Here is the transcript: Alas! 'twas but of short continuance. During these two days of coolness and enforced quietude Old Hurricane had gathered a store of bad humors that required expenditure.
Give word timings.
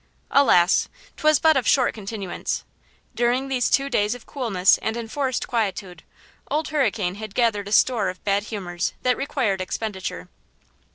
Alas! 0.31 0.89
'twas 1.15 1.37
but 1.37 1.55
of 1.55 1.67
short 1.67 1.93
continuance. 1.93 2.63
During 3.13 3.49
these 3.49 3.69
two 3.69 3.87
days 3.87 4.15
of 4.15 4.25
coolness 4.25 4.79
and 4.79 4.97
enforced 4.97 5.47
quietude 5.47 6.01
Old 6.49 6.69
Hurricane 6.69 7.13
had 7.21 7.35
gathered 7.35 7.67
a 7.67 7.71
store 7.71 8.09
of 8.09 8.23
bad 8.23 8.45
humors 8.45 8.93
that 9.03 9.15
required 9.15 9.61
expenditure. 9.61 10.27